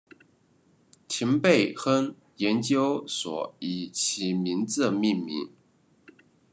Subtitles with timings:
[1.07, 5.51] 廷贝亨研究所以其名字命名。